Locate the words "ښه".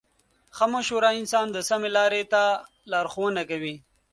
0.55-0.65